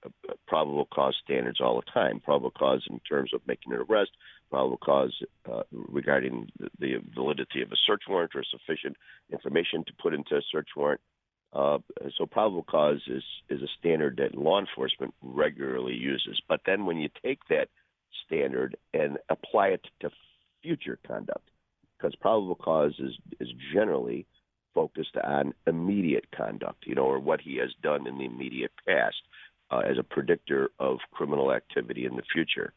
uh, 0.05 0.09
uh, 0.29 0.33
probable 0.47 0.87
cause 0.93 1.15
standards 1.23 1.59
all 1.61 1.75
the 1.75 1.91
time. 1.91 2.19
Probable 2.19 2.51
cause 2.51 2.85
in 2.89 2.99
terms 2.99 3.33
of 3.33 3.41
making 3.47 3.73
an 3.73 3.83
arrest, 3.89 4.11
probable 4.49 4.77
cause 4.77 5.13
uh, 5.51 5.63
regarding 5.71 6.49
the, 6.79 7.01
validity 7.15 7.61
of 7.61 7.71
a 7.71 7.75
search 7.85 8.03
warrant 8.07 8.31
or 8.35 8.43
sufficient 8.43 8.95
information 9.31 9.83
to 9.85 9.93
put 10.01 10.13
into 10.13 10.35
a 10.35 10.41
search 10.51 10.69
warrant. 10.75 11.01
Uh, 11.53 11.79
so 12.17 12.25
probable 12.25 12.63
cause 12.63 13.01
is 13.07 13.23
is 13.49 13.61
a 13.61 13.67
standard 13.77 14.17
that 14.17 14.37
law 14.37 14.57
enforcement 14.57 15.13
regularly 15.21 15.93
uses. 15.93 16.41
But 16.47 16.61
then 16.65 16.85
when 16.85 16.97
you 16.97 17.09
take 17.23 17.39
that 17.49 17.67
standard 18.25 18.77
and 18.93 19.17
apply 19.29 19.69
it 19.69 19.85
to 19.99 20.09
future 20.63 20.97
conduct, 21.05 21.49
because 21.97 22.15
probable 22.15 22.55
cause 22.55 22.93
is 22.99 23.17
is 23.41 23.49
generally 23.73 24.25
focused 24.73 25.17
on 25.17 25.53
immediate 25.67 26.25
conduct, 26.35 26.85
you 26.85 26.95
know, 26.95 27.05
or 27.05 27.19
what 27.19 27.41
he 27.41 27.57
has 27.57 27.71
done 27.81 28.07
in 28.07 28.17
the 28.17 28.25
immediate 28.25 28.71
past 28.87 29.21
uh, 29.71 29.79
as 29.79 29.97
a 29.97 30.03
predictor 30.03 30.69
of 30.79 30.99
criminal 31.11 31.51
activity 31.53 32.05
in 32.05 32.15
the 32.15 32.23
future. 32.33 32.73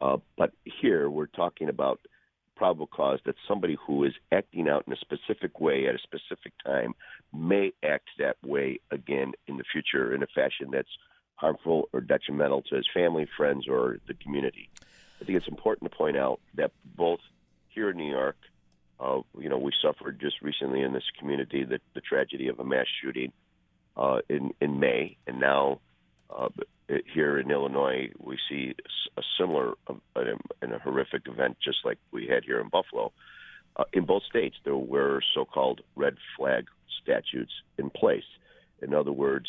Uh, 0.00 0.16
but 0.36 0.52
here 0.64 1.10
we're 1.10 1.26
talking 1.26 1.68
about 1.68 2.00
probable 2.56 2.88
cause 2.88 3.20
that 3.24 3.36
somebody 3.46 3.76
who 3.86 4.04
is 4.04 4.12
acting 4.32 4.68
out 4.68 4.84
in 4.86 4.92
a 4.92 4.96
specific 4.96 5.60
way 5.60 5.86
at 5.86 5.94
a 5.94 5.98
specific 5.98 6.52
time 6.64 6.92
may 7.32 7.72
act 7.84 8.08
that 8.18 8.36
way 8.44 8.80
again 8.90 9.32
in 9.46 9.56
the 9.56 9.64
future 9.72 10.12
in 10.12 10.22
a 10.22 10.26
fashion 10.34 10.68
that's 10.72 10.88
harmful 11.36 11.88
or 11.92 12.00
detrimental 12.00 12.62
to 12.62 12.74
his 12.74 12.86
family, 12.92 13.26
friends, 13.36 13.68
or 13.68 13.98
the 14.08 14.14
community. 14.14 14.68
I 15.20 15.24
think 15.24 15.38
it's 15.38 15.48
important 15.48 15.90
to 15.90 15.96
point 15.96 16.16
out 16.16 16.40
that 16.54 16.72
both 16.96 17.20
here 17.68 17.90
in 17.90 17.96
New 17.96 18.10
York 18.10 18.36
you 19.38 19.48
know, 19.48 19.58
we 19.58 19.72
suffered 19.82 20.20
just 20.20 20.40
recently 20.42 20.82
in 20.82 20.92
this 20.92 21.04
community 21.18 21.64
the, 21.64 21.80
the 21.94 22.00
tragedy 22.00 22.48
of 22.48 22.58
a 22.58 22.64
mass 22.64 22.86
shooting 23.02 23.32
uh, 23.96 24.18
in 24.28 24.52
in 24.60 24.80
May, 24.80 25.16
and 25.26 25.40
now 25.40 25.80
uh, 26.34 26.48
here 27.12 27.38
in 27.38 27.50
Illinois 27.50 28.10
we 28.18 28.38
see 28.48 28.74
a 29.16 29.22
similar 29.38 29.74
um, 29.88 30.00
and 30.62 30.72
a 30.72 30.78
horrific 30.78 31.22
event, 31.26 31.56
just 31.62 31.78
like 31.84 31.98
we 32.12 32.26
had 32.26 32.44
here 32.44 32.60
in 32.60 32.68
Buffalo. 32.68 33.12
Uh, 33.76 33.84
in 33.92 34.04
both 34.04 34.24
states, 34.24 34.56
there 34.64 34.76
were 34.76 35.20
so-called 35.34 35.80
red 35.94 36.16
flag 36.36 36.66
statutes 37.02 37.52
in 37.78 37.90
place. 37.90 38.24
In 38.82 38.92
other 38.92 39.12
words, 39.12 39.46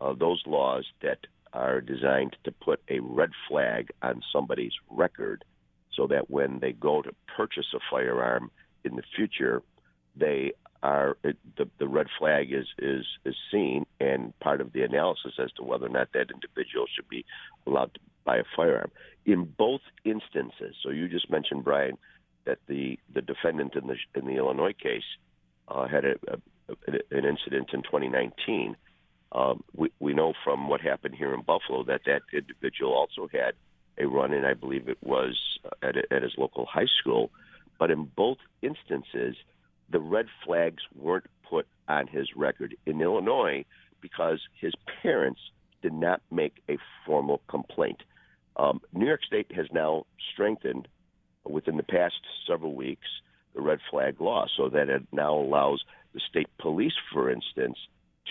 uh, 0.00 0.14
those 0.14 0.42
laws 0.46 0.86
that 1.02 1.18
are 1.52 1.80
designed 1.80 2.36
to 2.44 2.52
put 2.52 2.80
a 2.88 3.00
red 3.00 3.30
flag 3.48 3.90
on 4.02 4.22
somebody's 4.32 4.72
record 4.90 5.44
so 5.94 6.06
that 6.06 6.30
when 6.30 6.58
they 6.60 6.72
go 6.72 7.02
to 7.02 7.14
purchase 7.36 7.66
a 7.74 7.78
firearm, 7.90 8.50
in 8.86 8.96
the 8.96 9.02
future, 9.14 9.62
they 10.16 10.52
are 10.82 11.16
the 11.22 11.68
the 11.78 11.88
red 11.88 12.06
flag 12.18 12.52
is 12.52 12.66
is 12.78 13.04
is 13.24 13.34
seen 13.50 13.86
and 13.98 14.38
part 14.40 14.60
of 14.60 14.72
the 14.72 14.82
analysis 14.82 15.32
as 15.38 15.50
to 15.52 15.62
whether 15.62 15.86
or 15.86 15.90
not 15.90 16.08
that 16.12 16.30
individual 16.30 16.86
should 16.94 17.08
be 17.08 17.24
allowed 17.66 17.92
to 17.94 18.00
buy 18.24 18.36
a 18.36 18.44
firearm. 18.54 18.90
In 19.24 19.44
both 19.44 19.80
instances, 20.04 20.76
so 20.82 20.90
you 20.90 21.08
just 21.08 21.30
mentioned 21.30 21.64
Brian 21.64 21.96
that 22.44 22.58
the 22.68 22.98
the 23.12 23.22
defendant 23.22 23.74
in 23.74 23.86
the 23.86 23.96
in 24.14 24.26
the 24.26 24.36
Illinois 24.36 24.74
case 24.74 25.08
uh, 25.68 25.88
had 25.88 26.04
a, 26.04 26.14
a, 26.28 26.92
an 27.10 27.24
incident 27.24 27.70
in 27.72 27.82
2019. 27.82 28.76
Um, 29.32 29.64
we 29.74 29.90
we 29.98 30.14
know 30.14 30.34
from 30.44 30.68
what 30.68 30.80
happened 30.80 31.14
here 31.14 31.34
in 31.34 31.42
Buffalo 31.42 31.82
that 31.84 32.02
that 32.06 32.22
individual 32.32 32.94
also 32.94 33.28
had 33.32 33.54
a 33.98 34.06
run 34.06 34.32
in, 34.32 34.44
I 34.44 34.54
believe 34.54 34.88
it 34.88 34.98
was 35.02 35.58
uh, 35.64 35.70
at, 35.88 35.96
a, 35.96 36.02
at 36.14 36.22
his 36.22 36.34
local 36.36 36.66
high 36.66 36.88
school 37.00 37.30
but 37.78 37.90
in 37.90 38.04
both 38.16 38.38
instances, 38.62 39.36
the 39.90 40.00
red 40.00 40.26
flags 40.44 40.82
weren't 40.94 41.26
put 41.48 41.66
on 41.88 42.06
his 42.06 42.28
record. 42.34 42.76
In 42.86 43.00
Illinois, 43.00 43.64
because 44.00 44.40
his 44.60 44.72
parents 45.02 45.40
did 45.82 45.92
not 45.92 46.20
make 46.30 46.62
a 46.68 46.78
formal 47.04 47.40
complaint. 47.48 48.02
Um, 48.56 48.80
New 48.92 49.06
York 49.06 49.24
State 49.24 49.52
has 49.54 49.66
now 49.72 50.06
strengthened 50.32 50.88
within 51.44 51.76
the 51.76 51.82
past 51.82 52.20
several 52.46 52.74
weeks 52.74 53.06
the 53.54 53.60
red 53.60 53.78
flag 53.90 54.20
law 54.20 54.46
so 54.56 54.68
that 54.68 54.88
it 54.88 55.02
now 55.12 55.34
allows 55.34 55.82
the 56.12 56.20
state 56.28 56.48
police, 56.58 56.92
for 57.12 57.30
instance, 57.30 57.78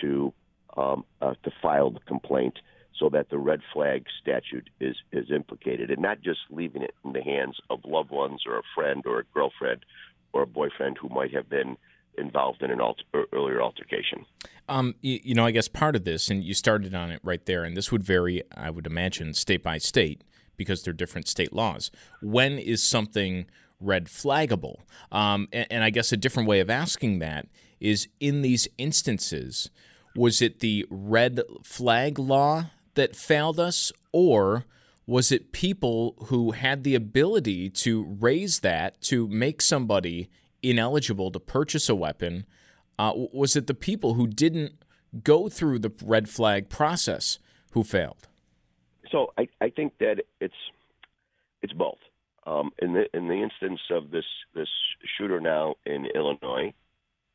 to 0.00 0.32
um, 0.76 1.04
uh, 1.22 1.34
to 1.42 1.50
file 1.62 1.90
the 1.90 2.00
complaint 2.00 2.58
so 2.98 3.08
that 3.10 3.30
the 3.30 3.38
red 3.38 3.60
flag 3.72 4.06
statute 4.20 4.68
is 4.80 4.96
is 5.12 5.30
implicated, 5.30 5.90
and 5.90 6.00
not 6.00 6.20
just 6.20 6.40
leaving 6.50 6.82
it 6.82 6.94
in 7.04 7.12
the 7.12 7.22
hands 7.22 7.58
of 7.70 7.80
loved 7.84 8.10
ones 8.10 8.42
or 8.46 8.58
a 8.58 8.62
friend 8.74 9.04
or 9.06 9.20
a 9.20 9.24
girlfriend 9.34 9.84
or 10.32 10.42
a 10.42 10.46
boyfriend 10.46 10.98
who 11.00 11.08
might 11.08 11.32
have 11.32 11.48
been 11.48 11.76
involved 12.18 12.62
in 12.62 12.70
an 12.70 12.80
alter, 12.80 13.04
earlier 13.32 13.60
altercation. 13.60 14.24
Um, 14.68 14.94
you, 15.00 15.20
you, 15.22 15.34
know, 15.34 15.44
I 15.44 15.50
guess 15.50 15.68
part 15.68 15.96
of 15.96 16.04
this, 16.04 16.30
and 16.30 16.42
you 16.42 16.54
started 16.54 16.94
on 16.94 17.10
it 17.10 17.20
right 17.22 17.44
there, 17.44 17.62
and 17.64 17.76
this 17.76 17.92
would 17.92 18.02
vary, 18.02 18.42
I 18.56 18.70
would 18.70 18.86
imagine, 18.86 19.34
state 19.34 19.62
by 19.62 19.78
state 19.78 20.22
because 20.56 20.82
they're 20.82 20.94
different 20.94 21.28
state 21.28 21.52
laws. 21.52 21.90
When 22.22 22.58
is 22.58 22.82
something 22.82 23.46
red 23.80 24.06
flaggable? 24.06 24.76
Um, 25.12 25.48
and, 25.52 25.66
and 25.70 25.84
I 25.84 25.90
guess 25.90 26.12
a 26.12 26.16
different 26.16 26.48
way 26.48 26.60
of 26.60 26.70
asking 26.70 27.18
that 27.20 27.46
is 27.80 28.08
in 28.20 28.42
these 28.42 28.66
instances 28.78 29.70
Was 30.14 30.40
it 30.40 30.60
the 30.60 30.86
red 30.88 31.40
flag 31.62 32.18
law 32.18 32.70
that 32.96 33.16
failed 33.16 33.58
us, 33.58 33.92
or 34.12 34.64
was 35.06 35.30
it 35.30 35.52
people 35.52 36.16
who 36.26 36.50
had 36.50 36.82
the 36.82 36.94
ability 36.94 37.70
to 37.70 38.04
raise 38.20 38.60
that 38.60 39.00
to 39.02 39.28
make 39.28 39.62
somebody 39.62 40.28
ineligible 40.62 41.30
to 41.30 41.38
purchase 41.38 41.88
a 41.88 41.94
weapon? 41.94 42.44
Uh, 42.98 43.12
was 43.14 43.54
it 43.54 43.68
the 43.68 43.74
people 43.74 44.14
who 44.14 44.26
didn't 44.26 44.72
go 45.22 45.48
through 45.48 45.78
the 45.78 45.92
red 46.02 46.28
flag 46.28 46.68
process 46.68 47.38
who 47.70 47.84
failed? 47.84 48.28
So 49.10 49.32
I, 49.38 49.48
I 49.60 49.70
think 49.70 49.98
that 49.98 50.24
it's 50.40 50.54
it's 51.62 51.72
both. 51.72 51.98
Um, 52.46 52.70
in 52.80 52.92
the 52.92 53.04
in 53.16 53.28
the 53.28 53.42
instance 53.42 53.80
of 53.90 54.10
this 54.10 54.24
this 54.54 54.68
shooter 55.16 55.40
now 55.40 55.76
in 55.84 56.06
Illinois, 56.14 56.72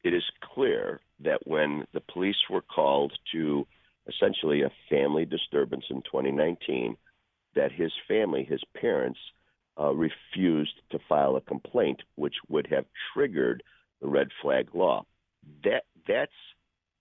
it 0.03 0.13
is 0.13 0.24
clear 0.41 1.00
that 1.22 1.48
when 1.48 1.86
the 1.94 2.01
police 2.01 2.50
were 2.50 2.62
called 2.62 3.13
to 3.32 3.68
essentially 4.13 4.62
a 4.62 4.72
family 4.89 5.25
disturbance 5.25 5.86
in 5.89 6.01
2019, 6.01 6.96
that 7.56 7.72
his 7.72 7.91
family, 8.08 8.44
his 8.44 8.62
parents, 8.80 9.20
uh, 9.80 9.94
refused 9.94 10.82
to 10.91 11.00
file 11.08 11.36
a 11.36 11.41
complaint, 11.41 12.01
which 12.15 12.36
would 12.50 12.68
have 12.68 12.86
triggered 13.13 13.63
the 14.01 14.08
red 14.08 14.27
flag 14.41 14.70
law. 14.74 15.06
That 15.63 15.84
that's 16.08 16.32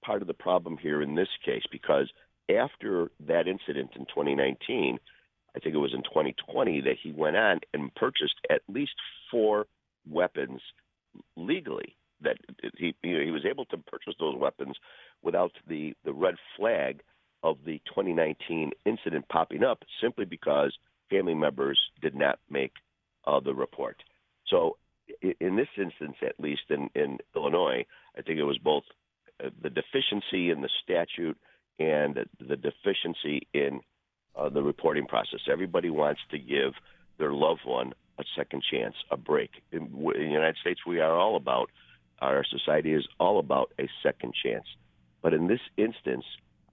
part 0.05 0.23
of 0.23 0.29
the 0.29 0.35
problem 0.35 0.79
here 0.79 1.03
in 1.03 1.15
this 1.15 1.29
case 1.45 1.63
because 1.71 2.11
after 2.49 3.11
that 3.27 3.49
incident 3.49 3.91
in 3.97 4.07
2019, 4.07 4.99
I 5.55 5.59
think 5.59 5.75
it 5.75 5.79
was 5.79 5.95
in 5.95 6.03
2020 6.03 6.83
that 6.83 6.97
he 7.03 7.13
went 7.13 7.37
on 7.37 7.61
and 7.75 7.95
purchased 7.95 8.35
at 8.49 8.63
least 8.69 8.95
four 9.31 9.67
weapons 10.09 10.61
legally. 11.37 11.97
That 12.23 12.37
he 12.77 12.95
he 13.03 13.31
was 13.31 13.45
able 13.49 13.65
to 13.67 13.79
purchase 13.79 14.15
those 14.19 14.37
weapons 14.37 14.77
without 15.23 15.53
the 15.67 15.95
the 16.05 16.13
red 16.13 16.35
flag 16.57 17.03
of 17.43 17.57
the 17.65 17.81
2019 17.87 18.73
incident 18.85 19.27
popping 19.29 19.65
up 19.65 19.83
simply 20.03 20.27
because 20.27 20.77
family 21.09 21.35
members 21.35 21.79
did 22.03 22.15
not 22.15 22.39
make 22.51 22.73
uh, 23.27 23.41
the 23.41 23.55
report. 23.55 23.97
So, 24.47 24.77
in 25.23 25.57
this 25.57 25.69
instance, 25.77 26.17
at 26.23 26.39
least 26.39 26.63
in, 26.71 26.89
in 26.95 27.19
Illinois, 27.35 27.85
I 28.17 28.23
think 28.23 28.39
it 28.39 28.45
was 28.45 28.59
both 28.59 28.85
uh, 29.43 29.49
the 29.63 29.71
deficiency 29.71 30.51
in 30.51 30.61
the 30.61 30.69
statute 30.83 31.37
and 31.79 32.19
the 32.39 32.57
deficiency 32.57 33.49
in 33.55 33.81
uh, 34.37 34.49
the 34.49 34.63
reporting 34.63 35.07
process. 35.07 35.41
Everybody 35.51 35.91
wants 35.91 36.21
to 36.31 36.39
give 36.39 36.75
their 37.19 37.33
loved 37.33 37.63
one 37.65 37.93
a 38.19 38.25
second 38.37 38.63
chance, 38.71 38.95
a 39.11 39.17
break. 39.17 39.51
In, 39.73 39.83
in 39.83 40.27
the 40.27 40.33
United 40.33 40.57
States, 40.61 40.81
we 40.87 41.01
are 41.01 41.17
all 41.17 41.37
about, 41.37 41.71
our 42.21 42.45
society 42.45 42.93
is 42.93 43.07
all 43.19 43.39
about 43.39 43.73
a 43.79 43.89
second 44.03 44.35
chance. 44.35 44.67
But 45.23 45.35
in 45.35 45.47
this 45.47 45.61
instance, 45.77 46.25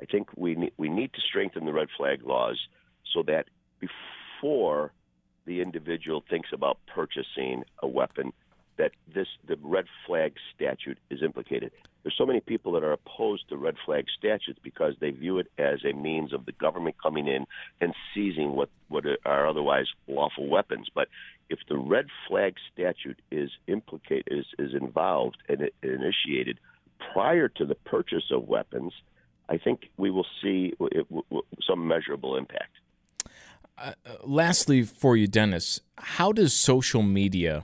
I 0.02 0.06
think 0.06 0.30
we 0.36 0.56
need, 0.56 0.74
we 0.78 0.90
need 0.90 1.14
to 1.14 1.22
strengthen 1.22 1.66
the 1.66 1.74
red 1.74 1.88
flag 1.98 2.24
laws 2.24 2.60
so 3.14 3.24
that 3.24 3.46
before 3.80 4.92
the 5.46 5.62
individual 5.62 6.24
thinks 6.30 6.50
about 6.54 6.78
purchasing 6.94 7.64
a 7.82 7.88
weapon, 7.88 8.34
that 8.78 8.92
this 9.14 9.28
the 9.48 9.58
red 9.62 9.86
flag 10.06 10.34
statute 10.56 10.98
is 11.10 11.22
implicated. 11.22 11.72
There's 12.04 12.16
so 12.18 12.26
many 12.26 12.40
people 12.40 12.72
that 12.74 12.84
are 12.84 12.94
opposed 12.94 13.50
to 13.50 13.58
red 13.58 13.76
flag 13.86 14.06
statutes 14.18 14.60
because 14.64 14.94
they 15.00 15.12
view 15.12 15.40
it 15.40 15.52
as 15.58 15.84
a 15.84 15.94
means 15.94 16.32
of 16.32 16.46
the 16.46 16.52
government 16.54 16.96
coming 17.02 17.28
in 17.28 17.46
and 17.82 17.94
seizing 18.14 18.54
what 18.54 18.70
what 18.88 19.04
are 19.26 19.48
otherwise 19.48 19.88
lawful 20.08 20.48
weapons. 20.48 20.88
But 20.94 21.10
if 21.50 21.60
the 21.68 21.78
red 21.78 22.08
flag 22.28 22.56
statute 22.72 23.20
is 23.32 23.50
implicated 23.68 24.28
is 24.28 24.46
is 24.58 24.74
involved 24.74 25.38
and 25.50 25.70
initiated 25.84 26.60
prior 27.14 27.48
to 27.50 27.66
the 27.66 27.76
purchase 27.76 28.32
of 28.32 28.48
weapons, 28.48 28.94
I 29.50 29.58
think 29.58 29.90
we 29.98 30.12
will 30.12 30.26
see 30.42 30.74
some 31.68 31.88
measurable 31.88 32.38
impact. 32.38 32.72
Uh, 33.78 33.94
lastly, 34.24 34.84
for 34.84 35.16
you, 35.16 35.28
Dennis, 35.28 35.82
how 35.98 36.32
does 36.32 36.54
social 36.54 37.04
media 37.04 37.64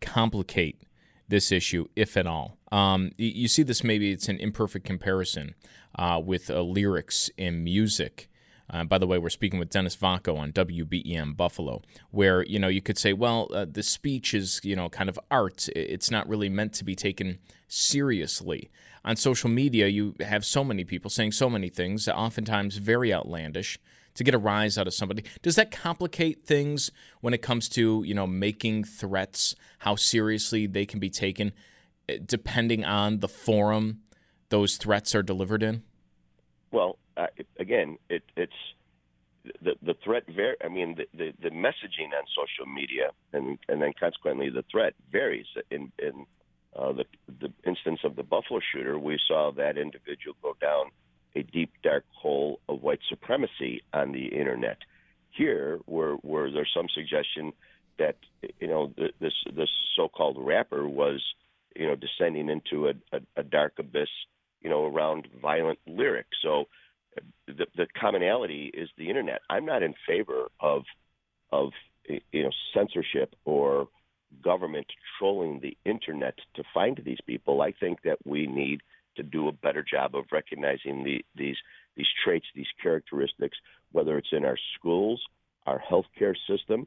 complicate 0.00 0.80
this 1.28 1.52
issue, 1.52 1.86
if 1.96 2.16
at 2.16 2.26
all? 2.26 2.58
Um, 2.72 3.12
you, 3.16 3.48
see 3.48 3.62
this 3.62 3.82
maybe 3.82 4.12
it's 4.12 4.28
an 4.28 4.38
imperfect 4.38 4.84
comparison 4.84 5.54
uh, 5.96 6.20
with 6.24 6.50
uh, 6.50 6.60
lyrics 6.60 7.30
in 7.36 7.64
music. 7.64 8.28
Uh, 8.72 8.84
by 8.84 8.98
the 8.98 9.06
way, 9.06 9.18
we're 9.18 9.30
speaking 9.30 9.58
with 9.58 9.70
Dennis 9.70 9.96
Vacco 9.96 10.38
on 10.38 10.52
WBEN 10.52 11.36
Buffalo, 11.36 11.82
where 12.12 12.44
you 12.44 12.58
know 12.58 12.68
you 12.68 12.80
could 12.80 12.98
say, 12.98 13.12
well, 13.12 13.48
uh, 13.52 13.66
the 13.68 13.82
speech 13.82 14.32
is 14.32 14.60
you 14.62 14.76
know 14.76 14.88
kind 14.88 15.08
of 15.08 15.18
art; 15.30 15.68
it's 15.74 16.10
not 16.10 16.28
really 16.28 16.48
meant 16.48 16.72
to 16.74 16.84
be 16.84 16.94
taken 16.94 17.38
seriously. 17.66 18.70
On 19.04 19.16
social 19.16 19.50
media, 19.50 19.88
you 19.88 20.14
have 20.20 20.44
so 20.44 20.62
many 20.62 20.84
people 20.84 21.10
saying 21.10 21.32
so 21.32 21.50
many 21.50 21.68
things, 21.68 22.06
oftentimes 22.06 22.76
very 22.76 23.12
outlandish, 23.12 23.78
to 24.20 24.24
get 24.24 24.34
a 24.34 24.38
rise 24.38 24.76
out 24.76 24.86
of 24.86 24.92
somebody. 24.92 25.24
Does 25.40 25.56
that 25.56 25.70
complicate 25.70 26.44
things 26.44 26.90
when 27.22 27.32
it 27.32 27.40
comes 27.40 27.70
to 27.70 28.02
you 28.04 28.12
know 28.12 28.26
making 28.26 28.84
threats, 28.84 29.54
how 29.78 29.96
seriously 29.96 30.66
they 30.66 30.84
can 30.84 31.00
be 31.00 31.08
taken, 31.08 31.52
eh, 32.06 32.18
depending 32.24 32.84
on 32.84 33.20
the 33.20 33.28
forum 33.28 34.02
those 34.50 34.76
threats 34.76 35.14
are 35.14 35.22
delivered 35.22 35.62
in? 35.62 35.82
Well, 36.70 36.98
uh, 37.16 37.28
again, 37.58 37.96
it, 38.10 38.22
it's 38.36 38.52
the 39.62 39.76
the 39.80 39.94
threat. 40.04 40.24
Var- 40.28 40.58
I 40.62 40.68
mean, 40.68 40.96
the, 40.96 41.06
the, 41.16 41.32
the 41.42 41.48
messaging 41.48 42.12
on 42.12 42.24
social 42.36 42.70
media, 42.70 43.12
and 43.32 43.58
and 43.70 43.80
then 43.80 43.94
consequently 43.98 44.50
the 44.50 44.64
threat 44.70 44.92
varies. 45.10 45.46
In 45.70 45.90
in 45.98 46.26
uh, 46.76 46.92
the 46.92 47.06
the 47.40 47.50
instance 47.66 48.00
of 48.04 48.16
the 48.16 48.22
Buffalo 48.22 48.60
shooter, 48.70 48.98
we 48.98 49.18
saw 49.26 49.50
that 49.52 49.78
individual 49.78 50.36
go 50.42 50.54
down 50.60 50.90
a 51.34 51.42
deep 51.42 51.72
dark 51.82 52.04
hole 52.12 52.60
of 52.68 52.82
white 52.82 53.00
supremacy 53.08 53.82
on 53.92 54.12
the 54.12 54.26
internet. 54.26 54.78
Here, 55.30 55.78
where 55.86 56.14
where 56.14 56.50
there's 56.50 56.72
some 56.74 56.88
suggestion 56.92 57.52
that 57.98 58.16
you 58.58 58.66
know 58.66 58.92
this 58.96 59.32
this 59.54 59.70
so-called 59.96 60.36
rapper 60.38 60.88
was 60.88 61.22
you 61.76 61.86
know 61.86 61.94
descending 61.94 62.48
into 62.48 62.88
a, 62.88 62.92
a, 63.12 63.20
a 63.36 63.42
dark 63.42 63.74
abyss 63.78 64.08
you 64.60 64.70
know 64.70 64.86
around 64.86 65.28
violent 65.40 65.78
lyrics. 65.86 66.36
So 66.42 66.64
the, 67.46 67.66
the 67.76 67.86
commonality 67.98 68.70
is 68.72 68.88
the 68.96 69.08
internet. 69.08 69.40
I'm 69.48 69.66
not 69.66 69.82
in 69.82 69.94
favor 70.06 70.48
of 70.60 70.82
of 71.52 71.70
you 72.08 72.42
know 72.42 72.50
censorship 72.74 73.34
or 73.44 73.88
government 74.42 74.86
trolling 75.18 75.60
the 75.60 75.76
internet 75.84 76.34
to 76.54 76.62
find 76.72 77.00
these 77.04 77.18
people. 77.26 77.62
I 77.62 77.72
think 77.72 78.02
that 78.04 78.18
we 78.24 78.46
need 78.46 78.80
to 79.20 79.28
do 79.28 79.48
a 79.48 79.52
better 79.52 79.84
job 79.88 80.14
of 80.14 80.24
recognizing 80.32 81.04
the, 81.04 81.24
these 81.36 81.56
these 81.96 82.06
traits, 82.24 82.46
these 82.54 82.72
characteristics, 82.82 83.58
whether 83.92 84.16
it's 84.16 84.32
in 84.32 84.44
our 84.44 84.56
schools, 84.76 85.20
our 85.66 85.80
healthcare 85.80 86.34
system, 86.48 86.86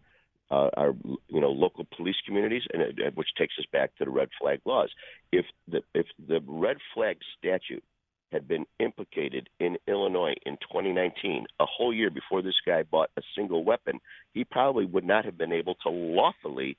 uh, 0.49 0.69
our 0.75 0.95
you 1.27 1.41
know 1.41 1.51
local 1.51 1.85
police 1.95 2.15
communities, 2.25 2.63
and 2.73 2.81
it, 2.81 3.15
which 3.15 3.27
takes 3.37 3.53
us 3.59 3.65
back 3.71 3.95
to 3.97 4.05
the 4.05 4.11
red 4.11 4.29
flag 4.39 4.59
laws. 4.65 4.89
If 5.31 5.45
the 5.67 5.81
if 5.93 6.07
the 6.27 6.41
red 6.47 6.77
flag 6.93 7.17
statute 7.37 7.83
had 8.31 8.47
been 8.47 8.65
implicated 8.79 9.47
in 9.59 9.77
Illinois 9.87 10.33
in 10.43 10.57
2019, 10.57 11.45
a 11.59 11.65
whole 11.65 11.93
year 11.93 12.09
before 12.09 12.41
this 12.41 12.59
guy 12.65 12.81
bought 12.81 13.11
a 13.15 13.21
single 13.35 13.63
weapon, 13.63 13.99
he 14.33 14.43
probably 14.43 14.85
would 14.85 15.05
not 15.05 15.23
have 15.23 15.37
been 15.37 15.53
able 15.53 15.75
to 15.75 15.89
lawfully 15.89 16.75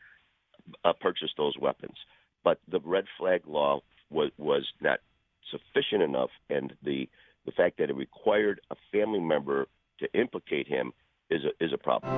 uh, 0.84 0.92
purchase 1.00 1.30
those 1.36 1.56
weapons. 1.56 1.96
But 2.42 2.58
the 2.68 2.80
red 2.80 3.04
flag 3.18 3.42
law 3.46 3.80
was 4.10 4.30
was 4.38 4.66
not 4.80 4.98
sufficient 5.50 6.02
enough, 6.02 6.30
and 6.50 6.72
the 6.82 7.08
the 7.46 7.52
fact 7.52 7.76
that 7.78 7.90
it 7.90 7.96
required 7.96 8.60
a 8.70 8.76
family 8.90 9.20
member 9.20 9.66
to 9.98 10.08
implicate 10.18 10.66
him 10.66 10.92
is 11.30 11.42
a, 11.44 11.64
is 11.64 11.72
a 11.72 11.78
problem. 11.78 12.12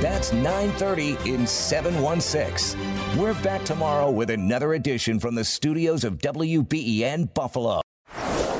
That's 0.00 0.30
9:30 0.32 1.26
in 1.26 1.46
716. 1.46 2.80
We're 3.18 3.40
back 3.42 3.64
tomorrow 3.64 4.10
with 4.10 4.30
another 4.30 4.74
edition 4.74 5.20
from 5.20 5.34
the 5.34 5.44
studios 5.44 6.04
of 6.04 6.18
WBEN 6.18 7.34
Buffalo. 7.34 7.81